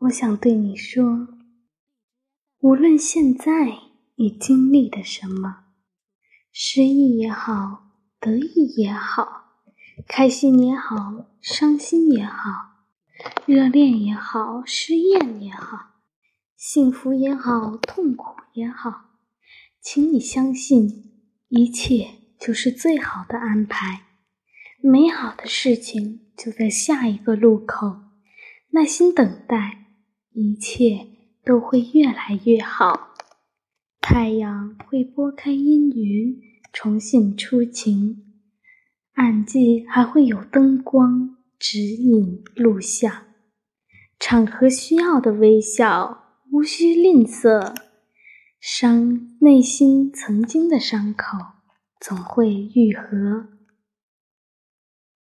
[0.00, 1.26] 我想对你说，
[2.60, 3.78] 无论现在
[4.16, 5.64] 你经历的什么，
[6.52, 9.54] 失意也好，得意也好，
[10.06, 12.84] 开心也好，伤心也好，
[13.46, 15.94] 热恋也好，失恋也好，
[16.58, 19.16] 幸福也好，痛苦也好，
[19.80, 24.02] 请你相信，一切就是最好的安排，
[24.82, 28.00] 美好的事情就在下一个路口，
[28.72, 29.84] 耐心等待。
[30.38, 31.06] 一切
[31.46, 33.14] 都会越来越好，
[34.02, 36.38] 太阳会拨开阴云，
[36.74, 38.16] 重新出晴；
[39.14, 43.10] 暗记还会有灯光指引路向。
[44.18, 47.74] 场合需要的微笑，无需吝啬。
[48.60, 51.38] 伤内心曾经的伤口，
[51.98, 53.55] 总会愈合。